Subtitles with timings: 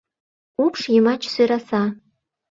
[0.63, 1.83] Упш йымач сӧраса